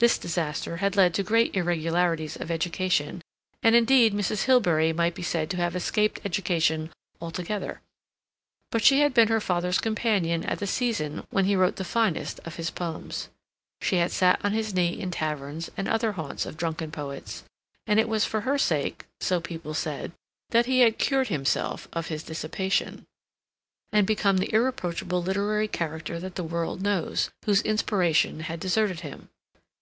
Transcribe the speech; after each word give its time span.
This 0.00 0.16
disaster 0.16 0.76
had 0.76 0.94
led 0.94 1.12
to 1.14 1.24
great 1.24 1.56
irregularities 1.56 2.36
of 2.36 2.52
education, 2.52 3.20
and, 3.64 3.74
indeed, 3.74 4.14
Mrs. 4.14 4.44
Hilbery 4.44 4.92
might 4.92 5.12
be 5.16 5.24
said 5.24 5.50
to 5.50 5.56
have 5.56 5.74
escaped 5.74 6.20
education 6.24 6.92
altogether. 7.20 7.80
But 8.70 8.84
she 8.84 9.00
had 9.00 9.12
been 9.12 9.26
her 9.26 9.40
father's 9.40 9.80
companion 9.80 10.44
at 10.44 10.60
the 10.60 10.68
season 10.68 11.26
when 11.30 11.46
he 11.46 11.56
wrote 11.56 11.74
the 11.74 11.84
finest 11.84 12.38
of 12.46 12.54
his 12.54 12.70
poems. 12.70 13.28
She 13.80 13.96
had 13.96 14.12
sat 14.12 14.40
on 14.44 14.52
his 14.52 14.72
knee 14.72 15.00
in 15.00 15.10
taverns 15.10 15.68
and 15.76 15.88
other 15.88 16.12
haunts 16.12 16.46
of 16.46 16.56
drunken 16.56 16.92
poets, 16.92 17.42
and 17.84 17.98
it 17.98 18.08
was 18.08 18.24
for 18.24 18.42
her 18.42 18.56
sake, 18.56 19.04
so 19.18 19.40
people 19.40 19.74
said, 19.74 20.12
that 20.50 20.66
he 20.66 20.78
had 20.78 20.98
cured 20.98 21.26
himself 21.26 21.88
of 21.92 22.06
his 22.06 22.22
dissipation, 22.22 23.04
and 23.90 24.06
become 24.06 24.36
the 24.36 24.54
irreproachable 24.54 25.20
literary 25.24 25.66
character 25.66 26.20
that 26.20 26.36
the 26.36 26.44
world 26.44 26.82
knows, 26.82 27.30
whose 27.46 27.62
inspiration 27.62 28.42
had 28.42 28.60
deserted 28.60 29.00
him. 29.00 29.30